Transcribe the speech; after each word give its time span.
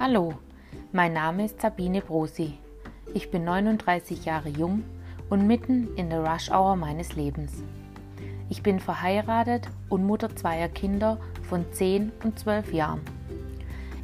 Hallo, 0.00 0.34
mein 0.92 1.12
Name 1.12 1.46
ist 1.46 1.60
Sabine 1.60 2.00
Brosi. 2.00 2.56
Ich 3.14 3.32
bin 3.32 3.42
39 3.42 4.26
Jahre 4.26 4.48
jung 4.48 4.84
und 5.28 5.44
mitten 5.44 5.92
in 5.96 6.08
der 6.08 6.20
Rush 6.20 6.52
Hour 6.52 6.76
meines 6.76 7.16
Lebens. 7.16 7.64
Ich 8.48 8.62
bin 8.62 8.78
verheiratet 8.78 9.68
und 9.88 10.06
Mutter 10.06 10.36
zweier 10.36 10.68
Kinder 10.68 11.18
von 11.48 11.64
10 11.72 12.12
und 12.22 12.38
12 12.38 12.72
Jahren. 12.72 13.00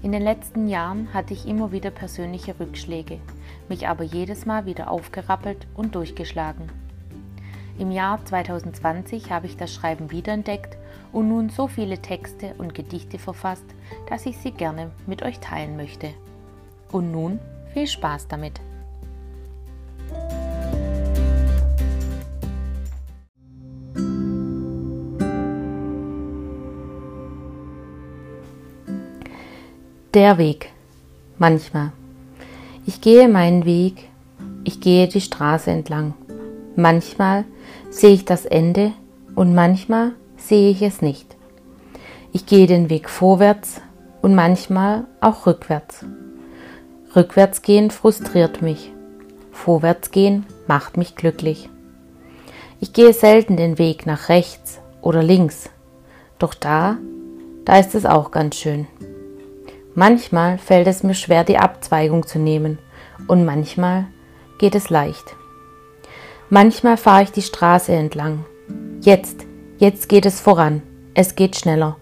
In 0.02 0.11
den 0.11 0.23
letzten 0.23 0.66
Jahren 0.66 1.15
hatte 1.15 1.33
ich 1.33 1.46
immer 1.46 1.70
wieder 1.70 1.93
persönliche 1.93 2.59
Rückschläge, 2.59 3.20
mich 3.69 3.87
aber 3.87 4.02
jedes 4.02 4.47
Mal 4.47 4.66
wieder 4.66 4.91
aufgerappelt 4.91 5.69
und 5.77 5.95
durchgeschlagen. 5.95 6.73
Im 7.79 7.92
Jahr 7.92 8.19
2020 8.24 9.30
habe 9.30 9.47
ich 9.47 9.56
das 9.56 9.73
Schreiben 9.73 10.11
wiederentdeckt 10.11 10.77
und 11.15 11.29
nun 11.29 11.49
so 11.49 11.69
viele 11.69 11.98
Texte 11.98 12.55
und 12.59 12.75
Gedichte 12.75 13.19
verfasst, 13.19 13.65
dass 14.09 14.27
ich 14.27 14.37
sie 14.37 14.51
gerne 14.51 14.91
mit 15.07 15.23
euch 15.23 15.38
teilen 15.38 15.77
möchte. 15.77 16.11
Und 16.91 17.12
nun 17.12 17.38
viel 17.73 17.87
Spaß 17.87 18.29
damit! 18.29 18.61
Der 30.12 30.38
Weg. 30.38 30.71
Manchmal. 31.38 31.91
Ich 32.87 33.01
gehe 33.01 33.29
meinen 33.29 33.65
Weg, 33.65 34.09
ich 34.62 34.80
gehe 34.80 35.09
die 35.09 35.21
Straße 35.21 35.71
entlang. 35.73 36.15
Manchmal 36.77 37.45
sehe 37.91 38.15
ich 38.15 38.24
das 38.24 38.46
Ende 38.46 38.93
und 39.35 39.55
manchmal 39.55 40.12
sehe 40.48 40.71
ich 40.71 40.83
es 40.83 41.03
nicht. 41.03 41.37
Ich 42.33 42.47
gehe 42.47 42.66
den 42.66 42.91
Weg 42.91 43.09
vorwärts 43.09 43.80
und 44.23 44.35
manchmal 44.35 45.05
auch 45.21 45.46
rückwärts. 45.46 46.05
Rückwärts 47.15 47.63
gehen 47.63 47.91
frustriert 47.91 48.60
mich. 48.60 48.93
Vorwärts 49.52 50.10
gehen 50.10 50.46
macht 50.66 50.96
mich 50.96 51.15
glücklich. 51.15 51.68
Ich 52.80 52.93
gehe 52.93 53.13
selten 53.13 53.57
den 53.57 53.79
Weg 53.79 54.05
nach 54.05 54.29
rechts 54.29 54.80
oder 55.01 55.23
links. 55.23 55.71
Doch 56.38 56.55
da, 56.55 56.99
da 57.65 57.79
ist 57.79 57.95
es 57.95 58.05
auch 58.05 58.30
ganz 58.30 58.57
schön. 58.57 58.87
Manchmal 59.95 60.59
fällt 60.59 60.88
es 60.88 61.05
mir 61.05 61.15
schwer, 61.15 61.45
die 61.45 61.59
Abzweigung 61.59 62.27
zu 62.27 62.38
nehmen 62.40 62.79
und 63.29 63.45
manchmal 63.45 64.06
geht 64.59 64.75
es 64.75 64.91
leicht. 64.91 65.37
Manchmal 66.50 66.97
fahre 66.97 67.22
ich 67.22 67.31
die 67.31 67.43
Straße 67.43 67.93
entlang. 67.93 68.44
Jetzt, 69.00 69.47
jetzt 69.84 70.09
geht 70.09 70.25
es 70.25 70.41
voran. 70.41 70.81
Es 71.12 71.37
geht 71.37 71.56
schneller. 71.56 71.99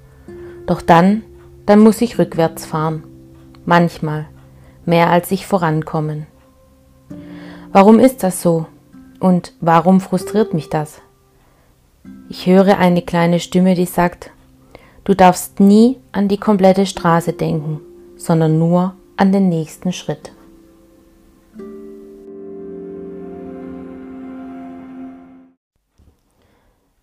Doch 0.67 0.81
dann, 0.83 1.25
dann 1.67 1.81
muss 1.81 2.01
ich 2.01 2.17
rückwärts 2.17 2.65
fahren. 2.65 3.03
Manchmal. 3.67 4.27
Mehr 4.87 5.11
als 5.11 5.33
ich 5.33 5.49
vorankommen. 5.49 6.29
Warum 7.73 7.99
ist 7.99 8.23
das 8.23 8.41
so? 8.41 8.67
Und 9.19 9.53
warum 9.61 10.01
frustriert 10.01 10.55
mich 10.55 10.69
das? 10.69 11.01
Ich 12.29 12.47
höre 12.47 12.79
eine 12.79 13.03
kleine 13.03 13.41
Stimme, 13.41 13.75
die 13.75 13.87
sagt, 13.87 14.31
du 15.03 15.15
darfst 15.15 15.59
nie 15.59 15.99
an 16.13 16.29
die 16.29 16.39
komplette 16.39 16.87
Straße 16.87 17.33
denken, 17.33 17.81
sondern 18.17 18.61
nur 18.61 18.95
an 19.17 19.33
den 19.33 19.49
nächsten 19.49 19.93
Schritt. 19.93 20.31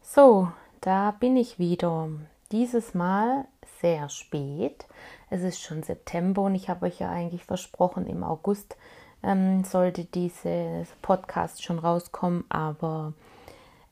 So, 0.01 0.47
da 0.81 1.11
bin 1.11 1.37
ich 1.37 1.59
wieder. 1.59 2.09
Dieses 2.51 2.93
Mal 2.93 3.45
sehr 3.81 4.09
spät. 4.09 4.85
Es 5.29 5.43
ist 5.43 5.61
schon 5.61 5.83
September 5.83 6.43
und 6.43 6.55
ich 6.55 6.69
habe 6.69 6.87
euch 6.87 6.99
ja 6.99 7.11
eigentlich 7.11 7.43
versprochen, 7.43 8.07
im 8.07 8.23
August 8.23 8.75
ähm, 9.21 9.63
sollte 9.63 10.05
dieses 10.05 10.87
Podcast 11.01 11.63
schon 11.63 11.79
rauskommen, 11.79 12.45
aber 12.49 13.13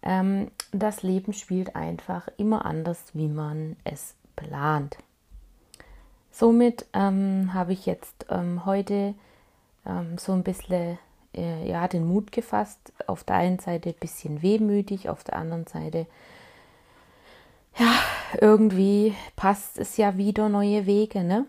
ähm, 0.01 0.49
das 0.71 1.03
Leben 1.03 1.33
spielt 1.33 1.75
einfach 1.75 2.27
immer 2.37 2.65
anders, 2.65 3.03
wie 3.13 3.27
man 3.27 3.75
es 3.83 4.15
plant. 4.35 4.97
Somit 6.31 6.85
ähm, 6.93 7.53
habe 7.53 7.73
ich 7.73 7.85
jetzt 7.85 8.25
ähm, 8.29 8.65
heute 8.65 9.13
ähm, 9.85 10.17
so 10.17 10.33
ein 10.33 10.43
bisschen 10.43 10.97
äh, 11.35 11.69
ja, 11.69 11.87
den 11.87 12.07
Mut 12.07 12.31
gefasst. 12.31 12.93
Auf 13.07 13.23
der 13.23 13.37
einen 13.37 13.59
Seite 13.59 13.89
ein 13.89 13.99
bisschen 13.99 14.41
wehmütig, 14.41 15.09
auf 15.09 15.23
der 15.23 15.35
anderen 15.35 15.67
Seite, 15.67 16.05
ja, 17.77 17.93
irgendwie 18.39 19.15
passt 19.35 19.77
es 19.77 19.97
ja 19.97 20.17
wieder 20.17 20.49
neue 20.49 20.85
Wege. 20.85 21.23
Ne? 21.23 21.45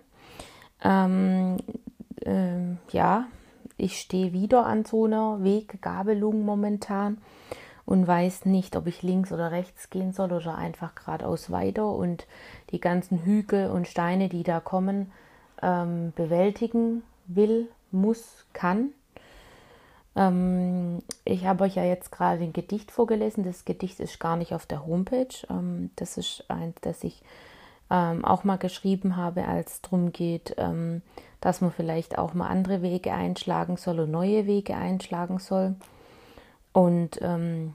Ähm, 0.83 1.57
ähm, 2.25 2.79
ja, 2.91 3.27
ich 3.77 4.01
stehe 4.01 4.33
wieder 4.33 4.67
an 4.67 4.85
so 4.85 5.05
einer 5.05 5.43
Weggabelung 5.43 6.45
momentan 6.45 7.19
und 7.85 8.07
weiß 8.07 8.45
nicht, 8.45 8.77
ob 8.77 8.87
ich 8.87 9.03
links 9.03 9.33
oder 9.33 9.51
rechts 9.51 9.89
gehen 9.89 10.13
soll 10.13 10.33
oder 10.33 10.57
einfach 10.57 10.95
geradeaus 10.95 11.51
weiter 11.51 11.91
und 11.91 12.27
die 12.71 12.81
ganzen 12.81 13.25
Hügel 13.25 13.71
und 13.71 13.89
Steine, 13.89 14.29
die 14.29 14.43
da 14.43 14.61
kommen, 14.61 15.11
ähm, 15.63 16.13
bewältigen 16.15 17.03
will, 17.27 17.69
muss, 17.91 18.45
kann. 18.53 18.91
Ähm, 20.19 20.99
ich 21.25 21.47
habe 21.47 21.65
euch 21.65 21.77
ja 21.77 21.85
jetzt 21.85 22.11
gerade 22.11 22.43
ein 22.43 22.53
Gedicht 22.53 22.91
vorgelesen. 22.91 23.45
Das 23.45 23.65
Gedicht 23.65 24.01
ist 24.01 24.19
gar 24.19 24.37
nicht 24.37 24.53
auf 24.53 24.67
der 24.67 24.85
Homepage. 24.85 25.47
Ähm, 25.49 25.91
das 25.97 26.19
ist 26.19 26.45
eins, 26.49 26.75
das 26.81 27.05
ich 27.05 27.23
ähm, 27.89 28.25
auch 28.25 28.43
mal 28.43 28.59
geschrieben 28.59 29.17
habe, 29.17 29.47
als 29.47 29.75
es 29.75 29.83
darum 29.83 30.13
geht, 30.13 30.57
ähm, 30.59 31.03
dass 31.41 31.61
man 31.61 31.71
vielleicht 31.71 32.19
auch 32.19 32.35
mal 32.35 32.49
andere 32.49 32.83
Wege 32.83 33.13
einschlagen 33.13 33.77
soll 33.77 34.01
und 34.01 34.11
neue 34.11 34.47
Wege 34.47 34.75
einschlagen 34.75 35.39
soll. 35.39 35.77
Und 36.73 37.21
ähm, 37.23 37.75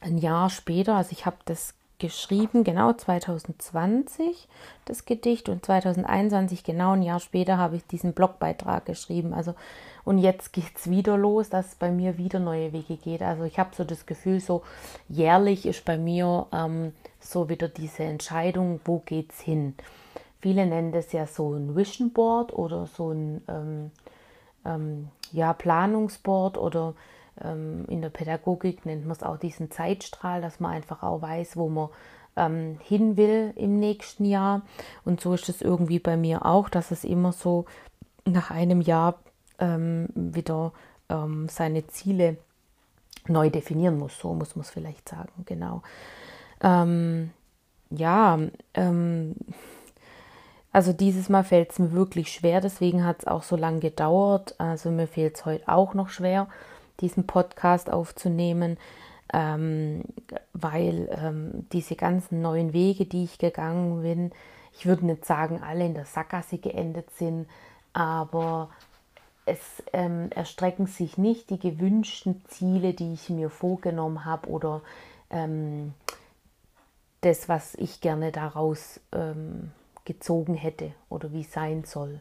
ein 0.00 0.18
Jahr 0.18 0.50
später, 0.50 0.96
also 0.96 1.12
ich 1.12 1.24
habe 1.24 1.38
das 1.46 1.74
geschrieben, 1.98 2.64
genau 2.64 2.92
2020 2.92 4.48
das 4.84 5.04
Gedicht 5.04 5.48
und 5.48 5.64
2021, 5.64 6.64
genau 6.64 6.92
ein 6.92 7.02
Jahr 7.02 7.20
später, 7.20 7.58
habe 7.58 7.76
ich 7.76 7.86
diesen 7.86 8.12
Blogbeitrag 8.12 8.86
geschrieben. 8.86 9.34
Also 9.34 9.54
und 10.04 10.16
jetzt 10.16 10.54
geht 10.54 10.76
es 10.76 10.88
wieder 10.88 11.18
los, 11.18 11.50
dass 11.50 11.66
es 11.66 11.74
bei 11.74 11.90
mir 11.90 12.16
wieder 12.16 12.40
neue 12.40 12.72
Wege 12.72 12.96
geht. 12.96 13.20
Also 13.20 13.44
ich 13.44 13.58
habe 13.58 13.76
so 13.76 13.84
das 13.84 14.06
Gefühl, 14.06 14.40
so 14.40 14.62
jährlich 15.08 15.66
ist 15.66 15.84
bei 15.84 15.98
mir 15.98 16.46
ähm, 16.50 16.92
so 17.20 17.50
wieder 17.50 17.68
diese 17.68 18.04
Entscheidung, 18.04 18.80
wo 18.86 19.00
geht's 19.00 19.40
hin. 19.40 19.74
Viele 20.40 20.64
nennen 20.64 20.92
das 20.92 21.12
ja 21.12 21.26
so 21.26 21.52
ein 21.52 21.76
Vision 21.76 22.12
Board 22.12 22.54
oder 22.54 22.86
so 22.86 23.10
ein 23.10 23.42
ähm, 23.48 23.90
ähm, 24.64 25.08
ja, 25.32 25.52
Planungsboard 25.52 26.56
oder 26.56 26.94
in 27.40 28.02
der 28.02 28.10
Pädagogik 28.10 28.84
nennt 28.86 29.02
man 29.02 29.16
es 29.16 29.22
auch 29.22 29.36
diesen 29.36 29.70
Zeitstrahl, 29.70 30.40
dass 30.40 30.60
man 30.60 30.72
einfach 30.72 31.02
auch 31.02 31.22
weiß, 31.22 31.56
wo 31.56 31.68
man 31.68 31.88
ähm, 32.36 32.78
hin 32.82 33.16
will 33.16 33.52
im 33.56 33.78
nächsten 33.78 34.24
Jahr. 34.24 34.62
Und 35.04 35.20
so 35.20 35.34
ist 35.34 35.48
es 35.48 35.60
irgendwie 35.60 35.98
bei 35.98 36.16
mir 36.16 36.46
auch, 36.46 36.68
dass 36.68 36.90
es 36.90 37.04
immer 37.04 37.32
so 37.32 37.66
nach 38.24 38.50
einem 38.50 38.80
Jahr 38.80 39.18
ähm, 39.58 40.08
wieder 40.14 40.72
ähm, 41.08 41.48
seine 41.48 41.86
Ziele 41.88 42.36
neu 43.26 43.50
definieren 43.50 43.98
muss. 43.98 44.18
So 44.18 44.32
muss 44.34 44.56
man 44.56 44.62
es 44.62 44.70
vielleicht 44.70 45.08
sagen, 45.08 45.44
genau. 45.44 45.82
Ähm, 46.62 47.30
ja, 47.90 48.38
ähm, 48.74 49.34
also 50.72 50.92
dieses 50.92 51.28
Mal 51.28 51.44
fällt 51.44 51.72
es 51.72 51.78
mir 51.78 51.92
wirklich 51.92 52.30
schwer, 52.32 52.60
deswegen 52.60 53.04
hat 53.04 53.20
es 53.20 53.26
auch 53.26 53.42
so 53.42 53.56
lange 53.56 53.80
gedauert. 53.80 54.54
Also 54.58 54.90
mir 54.90 55.06
fehlt 55.06 55.36
es 55.36 55.44
heute 55.44 55.68
auch 55.68 55.94
noch 55.94 56.10
schwer 56.10 56.48
diesen 57.00 57.26
Podcast 57.26 57.90
aufzunehmen, 57.90 58.78
ähm, 59.32 60.02
weil 60.52 61.08
ähm, 61.12 61.66
diese 61.72 61.96
ganzen 61.96 62.40
neuen 62.42 62.72
Wege, 62.72 63.06
die 63.06 63.24
ich 63.24 63.38
gegangen 63.38 64.02
bin, 64.02 64.32
ich 64.72 64.86
würde 64.86 65.06
nicht 65.06 65.24
sagen, 65.24 65.62
alle 65.62 65.86
in 65.86 65.94
der 65.94 66.04
Sackgasse 66.04 66.58
geendet 66.58 67.10
sind, 67.10 67.46
aber 67.92 68.70
es 69.44 69.82
ähm, 69.92 70.30
erstrecken 70.30 70.86
sich 70.86 71.18
nicht 71.18 71.50
die 71.50 71.58
gewünschten 71.58 72.44
Ziele, 72.48 72.94
die 72.94 73.14
ich 73.14 73.30
mir 73.30 73.50
vorgenommen 73.50 74.24
habe 74.24 74.48
oder 74.48 74.82
ähm, 75.30 75.94
das, 77.22 77.48
was 77.48 77.74
ich 77.74 78.00
gerne 78.00 78.30
daraus 78.30 79.00
ähm, 79.12 79.72
gezogen 80.04 80.54
hätte 80.54 80.92
oder 81.08 81.32
wie 81.32 81.44
sein 81.44 81.84
soll. 81.84 82.20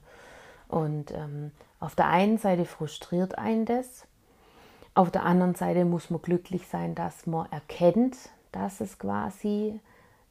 Und 0.68 1.12
ähm, 1.12 1.52
auf 1.80 1.96
der 1.96 2.08
einen 2.08 2.38
Seite 2.38 2.66
frustriert 2.66 3.38
einen 3.38 3.66
das, 3.66 4.07
auf 4.98 5.12
der 5.12 5.24
anderen 5.24 5.54
Seite 5.54 5.86
muss 5.86 6.10
man 6.10 6.22
glücklich 6.22 6.68
sein, 6.68 6.96
dass 6.96 7.28
man 7.28 7.52
erkennt, 7.52 8.18
dass 8.52 8.82
es 8.82 8.98
quasi 8.98 9.80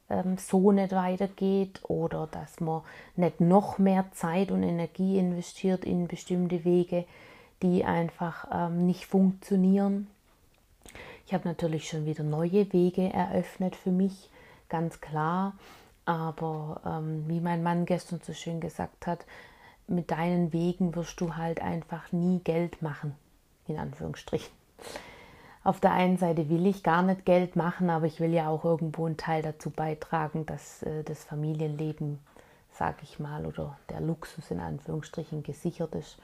ähm, 0.09 0.37
so 0.37 0.73
nicht 0.73 0.91
weitergeht 0.91 1.79
oder 1.83 2.27
dass 2.27 2.59
man 2.59 2.81
nicht 3.15 3.39
noch 3.39 3.77
mehr 3.77 4.05
Zeit 4.11 4.51
und 4.51 4.63
Energie 4.63 5.17
investiert 5.17 5.85
in 5.85 6.09
bestimmte 6.09 6.65
Wege, 6.65 7.05
die 7.61 7.85
einfach 7.85 8.47
ähm, 8.51 8.85
nicht 8.85 9.05
funktionieren. 9.05 10.07
Ich 11.25 11.33
habe 11.33 11.47
natürlich 11.47 11.87
schon 11.87 12.05
wieder 12.05 12.23
neue 12.23 12.71
Wege 12.73 13.11
eröffnet 13.13 13.75
für 13.75 13.91
mich, 13.91 14.29
ganz 14.67 14.99
klar. 14.99 15.53
Aber 16.05 16.81
ähm, 16.85 17.23
wie 17.27 17.39
mein 17.39 17.63
Mann 17.63 17.85
gestern 17.85 18.19
so 18.21 18.33
schön 18.33 18.59
gesagt 18.59 19.07
hat, 19.07 19.25
mit 19.87 20.11
deinen 20.11 20.51
Wegen 20.51 20.93
wirst 20.93 21.21
du 21.21 21.37
halt 21.37 21.61
einfach 21.61 22.11
nie 22.11 22.39
Geld 22.39 22.81
machen, 22.81 23.15
in 23.69 23.79
Anführungsstrichen. 23.79 24.51
Auf 25.63 25.79
der 25.79 25.91
einen 25.91 26.17
Seite 26.17 26.49
will 26.49 26.65
ich 26.65 26.83
gar 26.83 27.01
nicht 27.01 27.25
Geld 27.25 27.55
machen, 27.55 27.89
aber 27.89 28.05
ich 28.05 28.19
will 28.19 28.33
ja 28.33 28.47
auch 28.47 28.63
irgendwo 28.63 29.05
einen 29.05 29.17
Teil 29.17 29.41
dazu 29.41 29.69
beitragen, 29.69 30.45
dass 30.45 30.83
äh, 30.83 31.03
das 31.03 31.23
Familienleben, 31.25 32.19
sag 32.71 33.03
ich 33.03 33.19
mal, 33.19 33.45
oder 33.45 33.77
der 33.89 33.99
Luxus 33.99 34.49
in 34.51 34.59
Anführungsstrichen 34.59 35.43
gesichert 35.43 35.93
ist, 35.95 36.17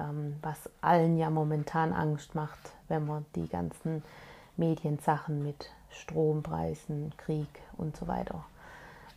ähm, 0.00 0.36
was 0.42 0.68
allen 0.80 1.16
ja 1.16 1.30
momentan 1.30 1.92
Angst 1.92 2.34
macht, 2.34 2.72
wenn 2.88 3.06
man 3.06 3.24
die 3.36 3.48
ganzen 3.48 4.02
Mediensachen 4.56 5.42
mit 5.42 5.70
Strompreisen, 5.90 7.12
Krieg 7.18 7.60
und 7.76 7.96
so 7.96 8.08
weiter 8.08 8.44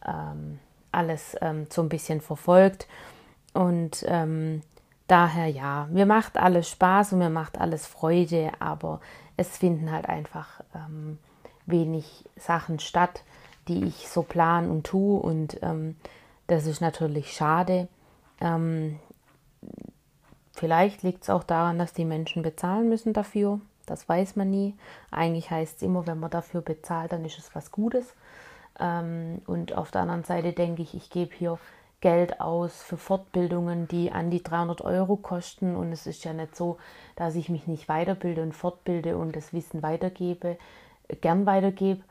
ähm, 0.06 0.60
alles 0.92 1.36
ähm, 1.42 1.68
so 1.70 1.82
ein 1.82 1.90
bisschen 1.90 2.22
verfolgt. 2.22 2.88
Und 3.54 4.04
ähm, 4.08 4.62
daher 5.08 5.48
ja, 5.48 5.88
mir 5.92 6.06
macht 6.06 6.38
alles 6.38 6.70
Spaß 6.70 7.14
und 7.14 7.20
mir 7.20 7.30
macht 7.30 7.60
alles 7.60 7.86
Freude, 7.86 8.52
aber 8.60 9.02
es 9.38 9.58
finden 9.58 9.92
halt 9.92 10.08
einfach 10.08 10.62
ähm, 10.74 11.20
wenig 11.66 12.26
Sachen 12.38 12.80
statt, 12.80 13.24
die 13.68 13.86
ich 13.86 14.08
so 14.10 14.22
plan 14.22 14.70
und 14.70 14.86
tue. 14.86 15.20
Und 15.20 15.62
ähm, 15.62 15.96
das 16.48 16.66
ist 16.66 16.82
natürlich 16.82 17.34
schade. 17.34 17.88
Ähm, 18.40 19.00
vielleicht 20.54 21.04
liegt 21.04 21.24
es 21.24 21.30
auch 21.30 21.44
daran, 21.44 21.80
dass 21.80 21.94
die 21.94 22.06
Menschen 22.06 22.44
bezahlen 22.44 22.90
müssen 22.90 23.14
dafür. 23.14 23.60
Das 23.86 24.08
weiß 24.10 24.36
man 24.36 24.50
nie. 24.50 24.74
Eigentlich 25.12 25.52
heißt 25.52 25.78
es 25.78 25.82
immer, 25.84 26.08
wenn 26.08 26.20
man 26.20 26.32
dafür 26.32 26.62
bezahlt, 26.62 27.12
dann 27.12 27.26
ist 27.26 27.38
es 27.38 27.54
was 27.54 27.72
Gutes. 27.72 28.14
Ähm, 28.80 29.42
und 29.46 29.76
auf 29.76 29.92
der 29.92 30.02
anderen 30.02 30.24
Seite 30.24 30.54
denke 30.54 30.82
ich, 30.82 30.96
ich 30.96 31.10
gebe 31.10 31.36
hier 31.36 31.60
Geld 32.02 32.40
aus 32.40 32.84
für 32.84 32.98
Fortbildungen, 32.98 33.88
die 33.88 34.12
an 34.12 34.30
die 34.30 34.44
300 34.44 34.82
Euro 34.82 35.16
kosten. 35.16 35.76
Und 35.76 35.92
es 35.92 36.08
ist 36.08 36.24
ja 36.24 36.34
nicht 36.34 36.56
so, 36.56 36.78
dass 37.16 37.36
ich 37.36 37.50
mich 37.50 37.68
nicht 37.68 37.90
weiterbilde 37.90 38.44
und 38.44 38.54
fortbilde 38.54 39.18
und 39.18 39.36
das 39.36 39.54
Wissen 39.54 39.82
weitergebe, 39.82 40.58
gern 41.22 41.46
weitergebe. 41.46 42.02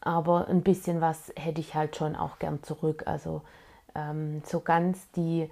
Aber 0.00 0.48
ein 0.48 0.62
bisschen 0.62 1.00
was 1.00 1.32
hätte 1.36 1.60
ich 1.60 1.74
halt 1.74 1.96
schon 1.96 2.16
auch 2.16 2.38
gern 2.38 2.62
zurück. 2.62 3.04
Also 3.06 3.42
ähm, 3.94 4.42
so 4.44 4.60
ganz 4.60 5.10
die 5.12 5.50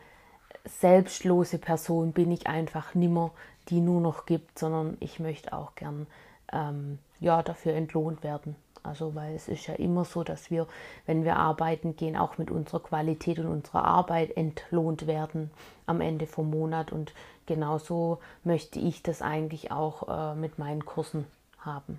selbstlose 0.65 1.59
Person 1.59 2.13
bin 2.13 2.31
ich 2.31 2.47
einfach 2.47 2.95
nimmer, 2.95 3.33
die 3.69 3.81
nur 3.81 4.01
noch 4.01 4.27
gibt, 4.27 4.59
sondern 4.59 4.97
ich 5.01 5.21
möchte 5.21 5.53
auch 5.53 5.75
gern 5.75 6.07
ähm, 6.53 6.99
ja, 7.21 7.43
dafür 7.43 7.75
entlohnt 7.75 8.23
werden. 8.23 8.57
Also 8.85 9.15
weil 9.15 9.35
es 9.35 9.49
ist 9.49 9.67
ja 9.67 9.75
immer 9.75 10.05
so, 10.05 10.23
dass 10.23 10.51
wir, 10.51 10.67
wenn 11.07 11.25
wir 11.25 11.37
arbeiten 11.37 11.97
gehen, 11.97 12.17
auch 12.17 12.39
mit 12.39 12.51
unserer 12.51 12.81
Qualität 12.81 13.39
und 13.39 13.47
unserer 13.47 13.85
Arbeit 13.85 14.37
entlohnt 14.37 15.07
werden 15.07 15.51
am 15.87 16.01
Ende 16.01 16.27
vom 16.27 16.51
Monat. 16.51 16.93
Und 16.93 17.13
genauso 17.47 18.19
möchte 18.45 18.79
ich 18.79 19.03
das 19.03 19.23
eigentlich 19.23 19.73
auch 19.73 20.09
äh, 20.09 20.35
mit 20.35 20.59
meinen 20.59 20.85
Kursen 20.85 21.27
haben. 21.59 21.99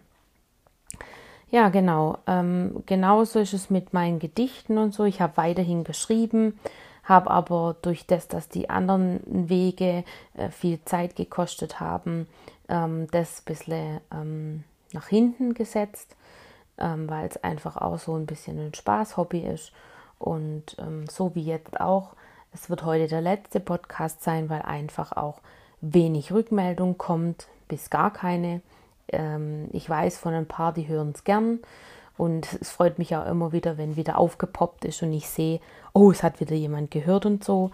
Ja, 1.50 1.70
genau. 1.70 2.20
Ähm, 2.28 2.84
genauso 2.86 3.40
ist 3.40 3.54
es 3.54 3.70
mit 3.70 3.94
meinen 3.94 4.20
Gedichten 4.20 4.78
und 4.78 4.94
so. 4.94 5.06
Ich 5.06 5.22
habe 5.22 5.38
weiterhin 5.38 5.84
geschrieben, 5.84 6.60
habe 7.04 7.32
aber 7.32 7.76
durch 7.82 8.06
das, 8.06 8.28
dass 8.28 8.48
die 8.48 8.70
anderen 8.70 9.22
Wege 9.26 10.04
äh, 10.36 10.50
viel 10.50 10.84
Zeit 10.86 11.16
gekostet 11.16 11.80
haben, 11.80 12.28
ähm, 12.70 13.08
das 13.12 13.40
ein 13.40 13.46
bisschen 13.46 14.00
ähm, 14.12 14.64
nach 14.92 15.08
hinten 15.08 15.56
gesetzt 15.56 16.16
ähm, 16.78 17.10
weil 17.10 17.28
es 17.28 17.38
einfach 17.44 17.78
auch 17.78 18.00
so 18.00 18.16
ein 18.16 18.26
bisschen 18.26 18.60
ein 18.60 18.74
Spaß-Hobby 18.74 19.40
ist. 19.40 19.72
Und 20.20 20.78
ähm, 20.80 21.08
so 21.08 21.36
wie 21.36 21.44
jetzt 21.44 21.80
auch, 21.80 22.16
es 22.54 22.70
wird 22.70 22.84
heute 22.84 23.08
der 23.08 23.22
letzte 23.22 23.60
Podcast 23.60 24.24
sein, 24.24 24.50
weil 24.50 24.62
einfach 24.62 25.12
auch 25.12 25.42
wenig 25.82 26.32
Rückmeldung 26.32 26.98
kommt, 26.98 27.48
bis 27.68 27.90
gar 27.90 28.12
keine. 28.12 28.62
Ähm, 29.10 29.68
ich 29.72 29.90
weiß 29.90 30.18
von 30.18 30.34
ein 30.34 30.48
paar, 30.48 30.74
die 30.74 30.88
hören 30.88 31.12
es 31.14 31.24
gern. 31.24 31.60
Und 32.18 32.58
es 32.62 32.72
freut 32.72 32.98
mich 32.98 33.16
auch 33.16 33.26
immer 33.26 33.52
wieder, 33.52 33.78
wenn 33.78 33.98
wieder 33.98 34.18
aufgepoppt 34.18 34.86
ist 34.86 35.04
und 35.04 35.12
ich 35.12 35.28
sehe, 35.28 35.60
oh, 35.92 36.12
es 36.12 36.24
hat 36.24 36.40
wieder 36.40 36.56
jemand 36.56 36.92
gehört 36.92 37.26
und 37.26 37.44
so. 37.44 37.72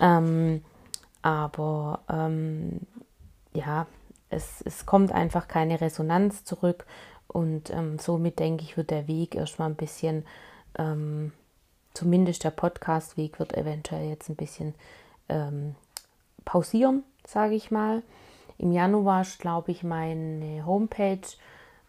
Ähm, 0.00 0.64
aber 1.20 2.00
ähm, 2.08 2.80
ja, 3.52 3.86
es, 4.30 4.62
es 4.64 4.86
kommt 4.86 5.12
einfach 5.12 5.46
keine 5.46 5.80
Resonanz 5.80 6.44
zurück 6.44 6.86
und 7.32 7.70
ähm, 7.70 7.98
somit 7.98 8.38
denke 8.38 8.62
ich, 8.62 8.76
wird 8.76 8.90
der 8.90 9.08
Weg 9.08 9.34
erstmal 9.34 9.70
ein 9.70 9.76
bisschen, 9.76 10.24
ähm, 10.78 11.32
zumindest 11.94 12.44
der 12.44 12.50
Podcast-Weg 12.50 13.38
wird 13.38 13.56
eventuell 13.56 14.08
jetzt 14.08 14.28
ein 14.28 14.36
bisschen 14.36 14.74
ähm, 15.28 15.74
pausieren, 16.44 17.04
sage 17.26 17.54
ich 17.54 17.70
mal. 17.70 18.02
Im 18.58 18.72
Januar 18.72 19.22
ist, 19.22 19.40
glaube 19.40 19.72
ich, 19.72 19.82
meine 19.82 20.64
Homepage 20.66 21.20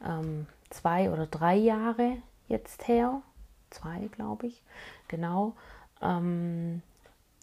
ähm, 0.04 0.48
zwei 0.69 1.12
oder 1.12 1.28
drei 1.28 1.56
Jahre 1.56 2.18
jetzt 2.48 2.88
her. 2.88 3.22
Zwei, 3.69 4.07
glaube 4.12 4.48
ich, 4.48 4.62
genau. 5.07 5.54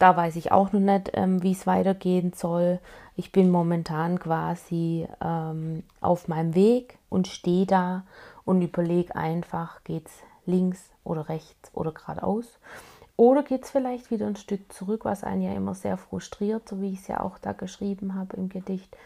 Da 0.00 0.17
weiß 0.17 0.37
ich 0.37 0.50
auch 0.50 0.73
noch 0.73 0.81
nicht, 0.81 1.11
ähm, 1.12 1.43
wie 1.43 1.52
es 1.52 1.67
weitergehen 1.67 2.32
soll. 2.32 2.81
Ich 3.17 3.32
bin 3.32 3.50
momentan 3.50 4.19
quasi 4.19 5.06
ähm, 5.23 5.82
auf 6.00 6.26
meinem 6.26 6.55
Weg 6.55 6.97
und 7.11 7.29
stehe 7.29 7.67
da 7.67 8.05
und 8.47 8.62
überlege 8.62 9.14
einfach, 9.14 9.85
geht 9.85 10.06
es 10.06 10.12
links 10.47 10.91
oder 11.05 11.29
rechts 11.29 11.70
oder 11.75 11.93
geradeaus. 11.93 12.47
Oder 13.19 13.43
geht 13.43 13.64
es 13.64 13.70
vielleicht 13.70 14.11
wieder 14.11 14.26
ein 14.26 14.37
Stück 14.37 14.73
zurück, 14.73 15.05
was 15.05 15.23
einen 15.23 15.43
ja 15.43 15.52
immer 15.52 15.75
sehr 15.75 15.99
frustriert, 15.99 16.67
so 16.67 16.81
wie 16.81 16.94
ich 16.94 17.00
es 17.00 17.08
ja 17.08 17.20
auch 17.20 17.37
da 17.37 17.52
geschrieben 17.52 18.14
habe 18.14 18.38
im 18.38 18.49
Gedicht. 18.49 18.97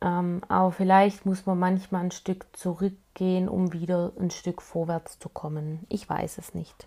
Ähm, 0.00 0.40
aber 0.48 0.72
vielleicht 0.72 1.26
muss 1.26 1.44
man 1.44 1.58
manchmal 1.58 2.04
ein 2.04 2.12
Stück 2.12 2.46
zurückgehen, 2.54 3.46
um 3.46 3.74
wieder 3.74 4.12
ein 4.18 4.30
Stück 4.30 4.62
vorwärts 4.62 5.18
zu 5.18 5.28
kommen. 5.28 5.84
Ich 5.90 6.08
weiß 6.08 6.38
es 6.38 6.54
nicht. 6.54 6.86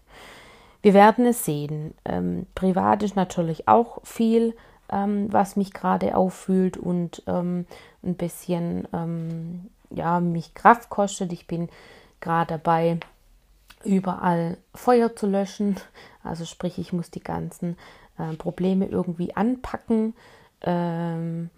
Wir 0.82 0.94
werden 0.94 1.26
es 1.26 1.46
sehen. 1.46 1.94
Ähm, 2.06 2.48
privat 2.56 3.04
ist 3.04 3.16
natürlich 3.16 3.68
auch 3.68 4.00
viel, 4.04 4.56
ähm, 4.92 5.32
was 5.32 5.56
mich 5.56 5.74
gerade 5.74 6.16
auffühlt 6.16 6.78
und 6.78 7.24
ähm, 7.28 7.66
ein 8.04 8.16
bisschen 8.16 8.88
ähm, 8.94 9.70
ja, 9.92 10.20
mich 10.20 10.54
Kraft 10.54 10.90
kostet. 10.90 11.34
Ich 11.34 11.48
bin 11.48 11.70
gerade 12.20 12.56
dabei, 12.56 13.00
überall 13.84 14.58
Feuer 14.74 15.16
zu 15.16 15.28
löschen. 15.28 15.76
Also 16.24 16.46
sprich, 16.46 16.78
ich 16.78 16.94
muss 16.94 17.10
die 17.10 17.24
ganzen 17.24 17.78
äh, 18.20 18.36
Probleme 18.36 18.86
irgendwie 18.86 19.36
anpacken. 19.36 20.14
Ähm, 20.62 21.50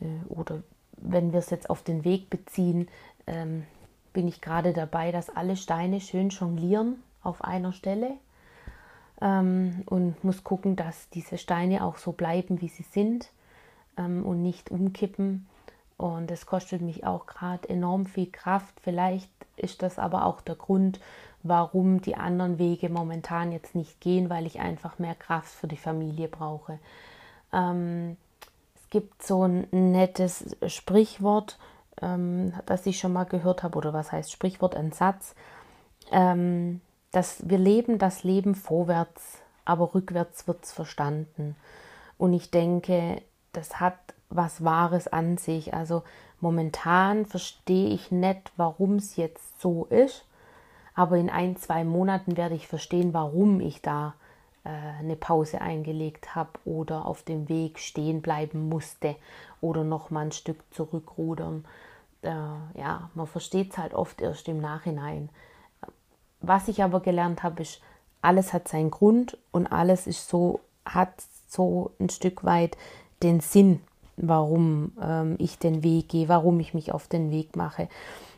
äh, 0.00 0.06
oder 0.28 0.64
wenn 0.96 1.32
wir 1.32 1.38
es 1.38 1.50
jetzt 1.50 1.70
auf 1.70 1.84
den 1.84 2.04
Weg 2.04 2.28
beziehen, 2.28 2.88
ähm, 3.28 3.64
bin 4.12 4.26
ich 4.26 4.40
gerade 4.40 4.72
dabei, 4.72 5.12
dass 5.12 5.30
alle 5.30 5.56
Steine 5.56 6.00
schön 6.00 6.30
jonglieren 6.30 7.04
auf 7.22 7.44
einer 7.44 7.72
Stelle 7.72 8.14
ähm, 9.20 9.82
und 9.86 10.22
muss 10.24 10.44
gucken, 10.44 10.76
dass 10.76 11.08
diese 11.10 11.38
Steine 11.38 11.84
auch 11.84 11.96
so 11.96 12.12
bleiben, 12.12 12.60
wie 12.60 12.68
sie 12.68 12.84
sind 12.84 13.30
ähm, 13.96 14.24
und 14.24 14.42
nicht 14.42 14.70
umkippen. 14.70 15.46
Und 15.96 16.30
es 16.30 16.46
kostet 16.46 16.82
mich 16.82 17.06
auch 17.06 17.26
gerade 17.26 17.68
enorm 17.68 18.06
viel 18.06 18.30
Kraft. 18.30 18.74
Vielleicht 18.82 19.30
ist 19.56 19.82
das 19.82 19.98
aber 19.98 20.24
auch 20.24 20.40
der 20.40 20.56
Grund, 20.56 21.00
warum 21.42 22.00
die 22.00 22.16
anderen 22.16 22.58
Wege 22.58 22.88
momentan 22.88 23.52
jetzt 23.52 23.74
nicht 23.74 24.00
gehen, 24.00 24.30
weil 24.30 24.46
ich 24.46 24.60
einfach 24.60 24.98
mehr 24.98 25.14
Kraft 25.14 25.52
für 25.52 25.68
die 25.68 25.76
Familie 25.76 26.28
brauche. 26.28 26.78
Ähm, 27.52 28.16
es 28.74 28.90
gibt 28.90 29.22
so 29.22 29.44
ein 29.44 29.68
nettes 29.70 30.56
Sprichwort, 30.66 31.58
ähm, 32.02 32.52
das 32.66 32.86
ich 32.86 32.98
schon 32.98 33.12
mal 33.12 33.24
gehört 33.24 33.62
habe, 33.62 33.78
oder 33.78 33.92
was 33.92 34.10
heißt 34.10 34.32
Sprichwort, 34.32 34.74
ein 34.74 34.90
Satz. 34.90 35.34
Ähm, 36.10 36.80
dass 37.14 37.48
wir 37.48 37.58
leben 37.58 37.98
das 37.98 38.24
Leben 38.24 38.56
vorwärts, 38.56 39.38
aber 39.64 39.94
rückwärts 39.94 40.48
wird 40.48 40.64
es 40.64 40.72
verstanden. 40.72 41.54
Und 42.18 42.32
ich 42.32 42.50
denke, 42.50 43.22
das 43.52 43.78
hat 43.78 43.96
was 44.30 44.64
Wahres 44.64 45.06
an 45.06 45.36
sich. 45.36 45.74
Also 45.74 46.02
momentan 46.40 47.24
verstehe 47.24 47.88
ich 47.88 48.10
nicht, 48.10 48.52
warum 48.56 48.96
es 48.96 49.14
jetzt 49.14 49.60
so 49.60 49.84
ist, 49.86 50.26
aber 50.96 51.16
in 51.16 51.30
ein, 51.30 51.56
zwei 51.56 51.84
Monaten 51.84 52.36
werde 52.36 52.56
ich 52.56 52.66
verstehen, 52.66 53.14
warum 53.14 53.60
ich 53.60 53.80
da 53.80 54.14
äh, 54.64 54.70
eine 54.98 55.16
Pause 55.16 55.60
eingelegt 55.60 56.34
habe 56.34 56.50
oder 56.64 57.06
auf 57.06 57.22
dem 57.22 57.48
Weg 57.48 57.78
stehen 57.78 58.22
bleiben 58.22 58.68
musste 58.68 59.14
oder 59.60 59.84
noch 59.84 60.10
mal 60.10 60.26
ein 60.26 60.32
Stück 60.32 60.58
zurückrudern. 60.72 61.64
Äh, 62.22 62.30
ja, 62.30 63.10
man 63.14 63.26
versteht 63.28 63.70
es 63.72 63.78
halt 63.78 63.94
oft 63.94 64.20
erst 64.20 64.48
im 64.48 64.60
Nachhinein. 64.60 65.28
Was 66.46 66.68
ich 66.68 66.82
aber 66.82 67.00
gelernt 67.00 67.42
habe, 67.42 67.62
ist, 67.62 67.80
alles 68.22 68.52
hat 68.52 68.68
seinen 68.68 68.90
Grund 68.90 69.36
und 69.52 69.66
alles 69.66 70.06
ist 70.06 70.28
so, 70.28 70.60
hat 70.84 71.12
so 71.46 71.90
ein 72.00 72.08
Stück 72.08 72.44
weit 72.44 72.76
den 73.22 73.40
Sinn, 73.40 73.80
warum 74.16 74.92
ähm, 75.00 75.36
ich 75.38 75.58
den 75.58 75.82
Weg 75.82 76.08
gehe, 76.08 76.28
warum 76.28 76.58
ich 76.60 76.74
mich 76.74 76.92
auf 76.92 77.06
den 77.06 77.30
Weg 77.30 77.56
mache. 77.56 77.88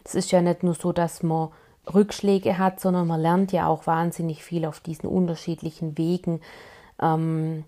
Es 0.05 0.15
ist 0.15 0.33
ja 0.33 0.41
nicht 0.41 0.63
nur 0.63 0.75
so, 0.75 0.93
dass 0.93 1.23
man 1.23 1.51
Rückschläge 1.93 2.59
hat, 2.59 2.81
sondern 2.81 3.07
man 3.07 3.21
lernt 3.21 3.53
ja 3.53 3.69
auch 3.69 3.87
wahnsinnig 3.87 4.43
viel 4.43 4.65
auf 4.67 4.81
diesen 4.81 5.09
unterschiedlichen 5.09 5.97
Wegen. 5.97 6.41
Ähm, 7.01 7.65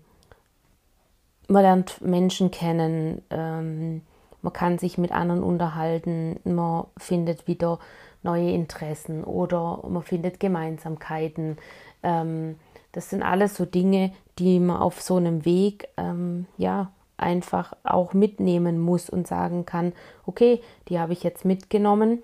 man 1.47 1.63
lernt 1.63 2.01
Menschen 2.01 2.51
kennen, 2.51 3.21
ähm, 3.29 4.01
man 4.41 4.53
kann 4.53 4.77
sich 4.77 4.97
mit 4.97 5.11
anderen 5.11 5.43
unterhalten, 5.43 6.39
man 6.43 6.85
findet 6.97 7.47
wieder 7.47 7.79
neue 8.23 8.51
Interessen 8.51 9.23
oder 9.23 9.83
man 9.87 10.03
findet 10.03 10.39
Gemeinsamkeiten. 10.39 11.57
Ähm, 12.03 12.55
das 12.91 13.09
sind 13.09 13.23
alles 13.23 13.55
so 13.55 13.65
Dinge, 13.65 14.11
die 14.39 14.59
man 14.59 14.77
auf 14.77 15.01
so 15.01 15.17
einem 15.17 15.45
Weg 15.45 15.87
ähm, 15.97 16.47
ja 16.57 16.91
einfach 17.17 17.73
auch 17.83 18.13
mitnehmen 18.13 18.79
muss 18.79 19.09
und 19.09 19.27
sagen 19.27 19.65
kann, 19.65 19.93
okay, 20.25 20.61
die 20.87 20.99
habe 20.99 21.13
ich 21.13 21.23
jetzt 21.23 21.45
mitgenommen. 21.45 22.23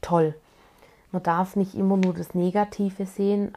Toll. 0.00 0.34
Man 1.10 1.22
darf 1.22 1.56
nicht 1.56 1.74
immer 1.74 1.96
nur 1.96 2.14
das 2.14 2.34
Negative 2.34 3.06
sehen, 3.06 3.52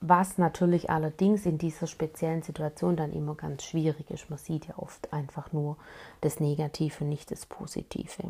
was 0.00 0.38
natürlich 0.38 0.88
allerdings 0.88 1.44
in 1.44 1.58
dieser 1.58 1.86
speziellen 1.86 2.42
Situation 2.42 2.96
dann 2.96 3.12
immer 3.12 3.34
ganz 3.34 3.64
schwierig 3.64 4.10
ist. 4.10 4.30
Man 4.30 4.38
sieht 4.38 4.66
ja 4.66 4.78
oft 4.78 5.12
einfach 5.12 5.52
nur 5.52 5.76
das 6.20 6.40
Negative, 6.40 7.04
nicht 7.04 7.30
das 7.30 7.44
Positive. 7.46 8.22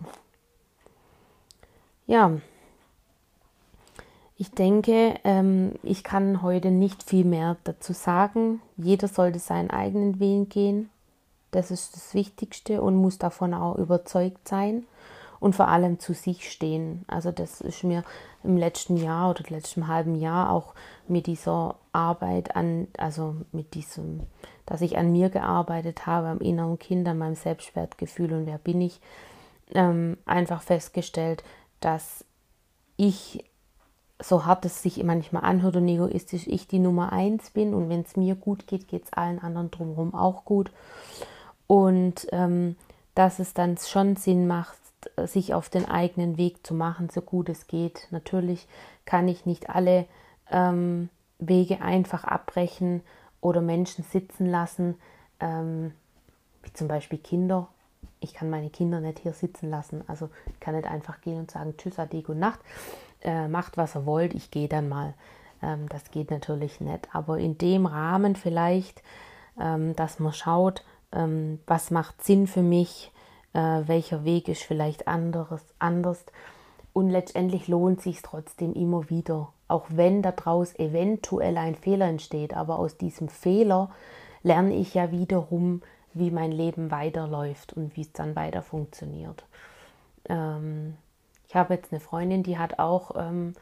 Ja, 2.10 2.32
ich 4.36 4.50
denke, 4.50 5.14
ähm, 5.22 5.74
ich 5.84 6.02
kann 6.02 6.42
heute 6.42 6.72
nicht 6.72 7.04
viel 7.04 7.24
mehr 7.24 7.56
dazu 7.62 7.92
sagen. 7.92 8.60
Jeder 8.76 9.06
sollte 9.06 9.38
seinen 9.38 9.70
eigenen 9.70 10.18
Weg 10.18 10.50
gehen. 10.50 10.90
Das 11.52 11.70
ist 11.70 11.94
das 11.94 12.12
Wichtigste 12.12 12.82
und 12.82 12.96
muss 12.96 13.18
davon 13.18 13.54
auch 13.54 13.76
überzeugt 13.76 14.48
sein 14.48 14.86
und 15.38 15.54
vor 15.54 15.68
allem 15.68 16.00
zu 16.00 16.12
sich 16.12 16.50
stehen. 16.50 17.04
Also 17.06 17.30
das 17.30 17.60
ist 17.60 17.84
mir 17.84 18.02
im 18.42 18.56
letzten 18.56 18.96
Jahr 18.96 19.30
oder 19.30 19.44
letzten 19.48 19.86
halben 19.86 20.16
Jahr 20.16 20.50
auch 20.50 20.74
mit 21.06 21.28
dieser 21.28 21.76
Arbeit 21.92 22.56
an, 22.56 22.88
also 22.98 23.36
mit 23.52 23.74
diesem, 23.74 24.22
dass 24.66 24.80
ich 24.80 24.98
an 24.98 25.12
mir 25.12 25.30
gearbeitet 25.30 26.06
habe, 26.06 26.26
am 26.26 26.40
inneren 26.40 26.80
Kind, 26.80 27.06
an 27.06 27.18
meinem 27.18 27.36
Selbstwertgefühl 27.36 28.32
und 28.32 28.46
wer 28.46 28.58
bin 28.58 28.80
ich, 28.80 29.00
ähm, 29.72 30.16
einfach 30.26 30.62
festgestellt, 30.62 31.44
dass 31.80 32.24
ich, 32.96 33.44
so 34.20 34.44
hart 34.44 34.64
es 34.64 34.82
sich 34.82 35.02
manchmal 35.02 35.44
anhört 35.44 35.76
und 35.76 35.88
egoistisch, 35.88 36.46
ich 36.46 36.68
die 36.68 36.78
Nummer 36.78 37.12
eins 37.12 37.50
bin 37.50 37.74
und 37.74 37.88
wenn 37.88 38.02
es 38.02 38.16
mir 38.16 38.34
gut 38.34 38.66
geht, 38.66 38.88
geht 38.88 39.04
es 39.04 39.12
allen 39.12 39.38
anderen 39.38 39.70
drumherum 39.70 40.14
auch 40.14 40.44
gut. 40.44 40.70
Und 41.66 42.26
ähm, 42.32 42.76
dass 43.14 43.38
es 43.38 43.54
dann 43.54 43.76
schon 43.78 44.16
Sinn 44.16 44.46
macht, 44.46 44.76
sich 45.24 45.54
auf 45.54 45.68
den 45.68 45.88
eigenen 45.88 46.36
Weg 46.36 46.66
zu 46.66 46.74
machen, 46.74 47.08
so 47.08 47.22
gut 47.22 47.48
es 47.48 47.66
geht. 47.66 48.06
Natürlich 48.10 48.66
kann 49.04 49.28
ich 49.28 49.46
nicht 49.46 49.70
alle 49.70 50.06
ähm, 50.50 51.08
Wege 51.38 51.80
einfach 51.80 52.24
abbrechen 52.24 53.02
oder 53.40 53.62
Menschen 53.62 54.04
sitzen 54.04 54.46
lassen, 54.46 54.96
ähm, 55.40 55.92
wie 56.62 56.72
zum 56.72 56.88
Beispiel 56.88 57.18
Kinder. 57.18 57.68
Ich 58.20 58.34
kann 58.34 58.50
meine 58.50 58.70
Kinder 58.70 59.00
nicht 59.00 59.20
hier 59.20 59.32
sitzen 59.32 59.70
lassen. 59.70 60.02
Also 60.06 60.28
ich 60.52 60.60
kann 60.60 60.74
nicht 60.74 60.86
einfach 60.86 61.20
gehen 61.20 61.38
und 61.38 61.50
sagen, 61.50 61.74
tschüss, 61.76 61.98
ade, 61.98 62.22
gute 62.22 62.38
Nacht, 62.38 62.60
äh, 63.22 63.48
macht 63.48 63.76
was 63.76 63.96
ihr 63.96 64.06
wollt, 64.06 64.34
ich 64.34 64.50
gehe 64.50 64.68
dann 64.68 64.88
mal. 64.88 65.14
Ähm, 65.62 65.88
das 65.88 66.10
geht 66.10 66.30
natürlich 66.30 66.80
nicht. 66.80 67.08
Aber 67.12 67.38
in 67.38 67.58
dem 67.58 67.86
Rahmen 67.86 68.36
vielleicht, 68.36 69.02
ähm, 69.58 69.96
dass 69.96 70.18
man 70.18 70.32
schaut, 70.32 70.84
ähm, 71.12 71.60
was 71.66 71.90
macht 71.90 72.22
Sinn 72.22 72.46
für 72.46 72.62
mich, 72.62 73.12
äh, 73.52 73.82
welcher 73.86 74.24
Weg 74.24 74.48
ist 74.48 74.62
vielleicht 74.62 75.08
anderes, 75.08 75.62
anders. 75.78 76.24
Und 76.92 77.10
letztendlich 77.10 77.68
lohnt 77.68 78.00
sich 78.00 78.22
trotzdem 78.22 78.72
immer 78.74 79.10
wieder, 79.10 79.52
auch 79.68 79.86
wenn 79.88 80.22
daraus 80.22 80.76
eventuell 80.78 81.56
ein 81.56 81.74
Fehler 81.74 82.06
entsteht. 82.06 82.54
Aber 82.54 82.78
aus 82.78 82.96
diesem 82.96 83.28
Fehler 83.28 83.90
lerne 84.42 84.74
ich 84.74 84.94
ja 84.94 85.10
wiederum, 85.10 85.82
wie 86.12 86.30
mein 86.30 86.52
Leben 86.52 86.90
weiterläuft 86.90 87.72
und 87.72 87.96
wie 87.96 88.02
es 88.02 88.12
dann 88.12 88.36
weiter 88.36 88.62
funktioniert. 88.62 89.44
Ähm, 90.28 90.96
ich 91.48 91.54
habe 91.54 91.74
jetzt 91.74 91.92
eine 91.92 92.00
Freundin, 92.00 92.42
die 92.42 92.58
hat 92.58 92.78
auch 92.78 93.12
ähm, 93.16 93.54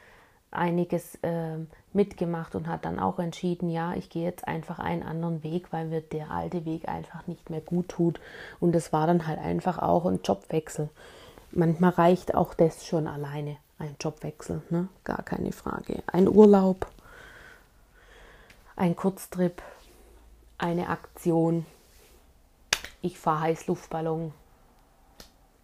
einiges 0.50 1.16
äh, 1.16 1.58
mitgemacht 1.92 2.54
und 2.54 2.68
hat 2.68 2.84
dann 2.84 2.98
auch 2.98 3.18
entschieden, 3.18 3.70
ja, 3.70 3.94
ich 3.94 4.10
gehe 4.10 4.24
jetzt 4.24 4.46
einfach 4.46 4.78
einen 4.78 5.02
anderen 5.02 5.42
Weg, 5.42 5.72
weil 5.72 5.86
mir 5.86 6.00
der 6.00 6.30
alte 6.30 6.64
Weg 6.64 6.88
einfach 6.88 7.26
nicht 7.26 7.50
mehr 7.50 7.60
gut 7.60 7.88
tut. 7.88 8.20
Und 8.60 8.72
das 8.72 8.92
war 8.92 9.06
dann 9.06 9.26
halt 9.26 9.38
einfach 9.38 9.78
auch 9.78 10.06
ein 10.06 10.20
Jobwechsel. 10.22 10.88
Manchmal 11.50 11.90
reicht 11.90 12.34
auch 12.34 12.54
das 12.54 12.86
schon 12.86 13.06
alleine, 13.06 13.56
ein 13.78 13.96
Jobwechsel, 14.00 14.62
ne? 14.70 14.88
gar 15.04 15.22
keine 15.22 15.52
Frage. 15.52 16.02
Ein 16.06 16.28
Urlaub, 16.28 16.86
ein 18.76 18.96
Kurztrip, 18.96 19.62
eine 20.58 20.88
Aktion. 20.88 21.66
Ich 23.00 23.18
fahre 23.18 23.42
Heißluftballon, 23.42 24.32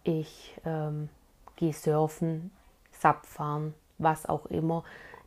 ich 0.03 0.59
ähm, 0.65 1.09
gehe 1.55 1.73
surfen, 1.73 2.51
Sap 2.91 3.25
fahren 3.25 3.73
was 3.97 4.25
auch 4.25 4.45
immer, 4.47 4.83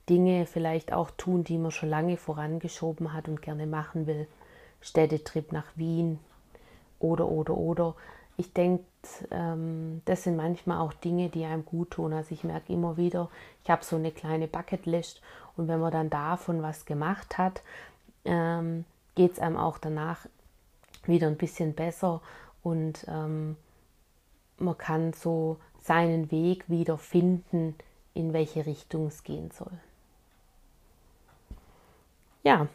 Dinge 0.09 0.47
vielleicht 0.47 0.93
auch 0.93 1.11
tun, 1.13 1.45
die 1.45 1.59
man 1.59 1.71
schon 1.71 1.91
lange 1.91 2.17
vorangeschoben 2.17 3.13
hat 3.13 3.29
und 3.29 3.43
gerne 3.43 3.67
machen 3.67 4.07
will. 4.07 4.27
Städtetrip 4.81 5.53
nach 5.53 5.67
Wien 5.77 6.19
oder, 6.99 7.29
oder, 7.29 7.57
oder. 7.57 7.95
Ich 8.37 8.53
denke, 8.53 8.85
ähm, 9.31 10.01
das 10.05 10.23
sind 10.25 10.37
manchmal 10.37 10.79
auch 10.79 10.93
Dinge, 10.93 11.29
die 11.29 11.45
einem 11.45 11.65
gut 11.65 11.91
tun. 11.93 12.13
Also 12.13 12.33
ich 12.33 12.45
merke 12.45 12.73
immer 12.73 12.97
wieder, 12.97 13.29
ich 13.65 13.71
habe 13.71 13.85
so 13.85 13.97
eine 13.97 14.13
kleine 14.13 14.47
Bucketlist 14.47 15.21
und 15.57 15.69
wenn 15.69 15.81
man 15.81 15.93
dann 15.93 16.11
davon 16.11 16.63
was 16.63 16.87
gemacht 16.87 17.37
hat, 17.37 17.63
ähm, 18.25 18.85
geht 19.15 19.33
es 19.33 19.39
einem 19.41 19.57
auch 19.57 19.79
danach 19.79 20.27
wieder 21.09 21.27
ein 21.27 21.37
bisschen 21.37 21.75
besser 21.75 22.21
und 22.63 23.07
ähm, 23.09 23.57
man 24.59 24.77
kann 24.77 25.13
so 25.13 25.59
seinen 25.83 26.31
Weg 26.31 26.69
wieder 26.69 26.99
finden, 26.99 27.75
in 28.15 28.33
welche 28.33 28.67
Richtung 28.67 29.07
es 29.07 29.23
gehen 29.23 29.51
soll. 29.51 29.73
Ja, 32.43 32.67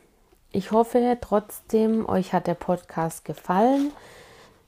ich 0.51 0.71
hoffe 0.71 1.17
trotzdem, 1.19 2.07
euch 2.07 2.33
hat 2.33 2.47
der 2.47 2.53
Podcast 2.53 3.25
gefallen. 3.25 3.91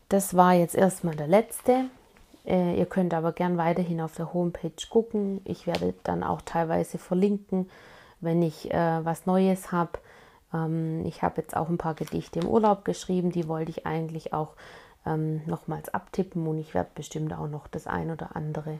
Das 0.10 0.36
war 0.36 0.54
jetzt 0.54 0.76
erstmal 0.76 1.16
der 1.16 1.28
letzte. 1.28 1.86
Äh, 2.46 2.78
ihr 2.78 2.86
könnt 2.86 3.14
aber 3.14 3.32
gern 3.32 3.58
weiterhin 3.58 4.02
auf 4.02 4.16
der 4.16 4.34
Homepage 4.34 4.72
gucken. 4.90 5.42
Ich 5.46 5.68
werde 5.68 5.94
dann 6.04 6.24
auch 6.24 6.42
teilweise 6.42 6.98
verlinken, 6.98 7.70
wenn 8.20 8.42
ich 8.42 8.72
äh, 8.72 9.06
was 9.06 9.26
Neues 9.26 9.72
habe. 9.72 10.00
Ähm, 10.56 11.06
ich 11.06 11.22
habe 11.22 11.42
jetzt 11.42 11.56
auch 11.56 11.70
ein 11.70 11.78
paar 11.78 11.96
Gedichte 11.96 12.40
im 12.40 12.48
Urlaub 12.48 12.86
geschrieben, 12.86 13.32
die 13.32 13.48
wollte 13.48 13.72
ich 13.72 13.86
eigentlich 13.86 14.34
auch 14.34 14.54
ähm, 15.06 15.42
nochmals 15.46 15.90
abtippen 15.90 16.48
und 16.48 16.58
ich 16.58 16.74
werde 16.74 16.90
bestimmt 16.96 17.34
auch 17.34 17.48
noch 17.48 17.68
das 17.68 17.88
ein 17.88 18.10
oder 18.10 18.36
andere 18.36 18.80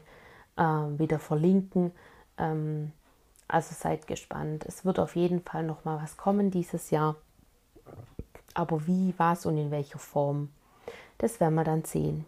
äh, 0.58 0.64
wieder 0.64 1.20
verlinken. 1.20 1.92
Ähm, 2.38 2.92
also 3.48 3.76
seid 3.78 4.08
gespannt. 4.08 4.66
Es 4.66 4.86
wird 4.86 5.00
auf 5.00 5.16
jeden 5.16 5.42
Fall 5.42 5.64
noch 5.64 5.86
mal 5.86 6.02
was 6.02 6.18
kommen 6.18 6.50
dieses 6.50 6.90
Jahr. 6.90 7.16
Aber 8.54 8.88
wie, 8.88 9.14
was 9.18 9.46
und 9.46 9.58
in 9.58 9.70
welcher 9.70 10.00
Form, 10.00 10.50
das 11.18 11.40
werden 11.40 11.56
wir 11.56 11.64
dann 11.64 11.84
sehen. 11.84 12.26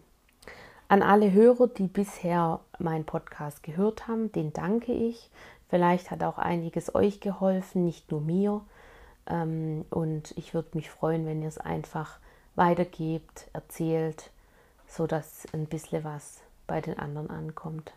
An 0.86 1.02
alle 1.02 1.32
Hörer, 1.32 1.68
die 1.68 1.88
bisher 1.88 2.60
meinen 2.78 3.04
Podcast 3.04 3.62
gehört 3.62 4.08
haben, 4.08 4.30
den 4.32 4.52
danke 4.52 4.92
ich. 4.92 5.30
Vielleicht 5.68 6.10
hat 6.10 6.22
auch 6.22 6.38
einiges 6.38 6.94
euch 6.94 7.20
geholfen, 7.20 7.84
nicht 7.84 8.10
nur 8.10 8.20
mir. 8.20 8.62
Ähm, 9.28 9.84
und 9.90 10.32
ich 10.36 10.54
würde 10.54 10.70
mich 10.74 10.90
freuen, 10.90 11.26
wenn 11.26 11.42
ihr 11.42 11.48
es 11.48 11.58
einfach 11.58 12.18
weitergebt, 12.54 13.48
erzählt, 13.52 14.30
sodass 14.86 15.46
ein 15.52 15.66
bisschen 15.66 16.04
was 16.04 16.40
bei 16.66 16.80
den 16.80 16.98
anderen 16.98 17.28
ankommt. 17.30 17.92